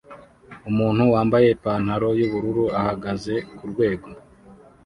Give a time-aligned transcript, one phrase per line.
[0.69, 4.07] Umuntu wambaye ipantaro yubururu ahagaze kurwego